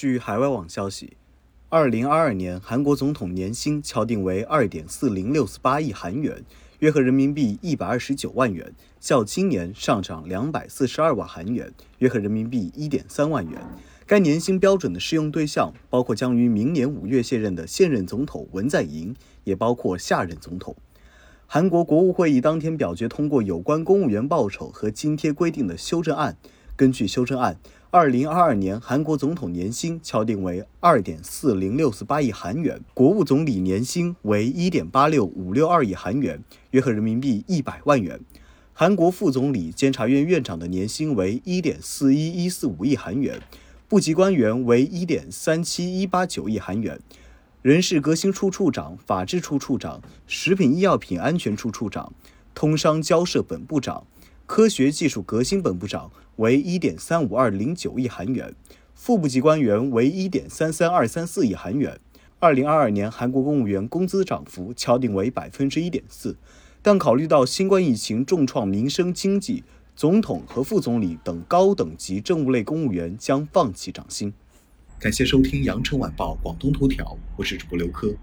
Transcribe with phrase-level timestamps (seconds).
[0.00, 1.16] 据海外网消息，
[1.68, 6.44] 二零二二年韩国总统年薪敲定为二点四零六四八亿韩元，
[6.78, 13.60] 约合人民币一百二十九万元，较今年上涨两百四十二万韩元，约合人民币一点三万元。
[14.06, 20.76] 该年薪标准的适用对象包括将于明年五月卸任的现任总统文在寅，也包括下任总统。
[21.48, 26.36] 韩国国务会议当天表决通过有关公务员报酬和津贴规定的修正案。
[26.76, 27.58] 根据修正案，
[27.90, 38.20] 二零二二年韩国总统年薪敲定为二点四零六四八亿韩元，国务总理年薪为一点八六五六二亿韩元，约合人民币一百万元。
[38.74, 43.40] 韩国副总理、监察院院长的年薪为一点四一一四五亿韩元，
[43.88, 47.00] 部级官员为一点三七一八九亿韩元。
[47.62, 52.12] 人事革新处处长、法制处处长、食品医药品安全处处长、
[52.54, 54.06] 通商交涉本部长、
[54.48, 58.54] 科学技术革新本部长为一点三五二零九亿韩元，
[58.94, 62.00] 副部级官员为一点三三二三四亿韩元。
[62.38, 66.34] 二零二二年韩国公务员工资涨幅敲定为百分之一点四，
[66.80, 74.32] 但考虑到新冠疫情重创民生经济，总统和副总理等高等级政务类公务员将放弃涨薪。
[74.98, 77.04] 感谢收听《羊城晚报广东头条》，
[77.36, 78.16] 我是主播刘科。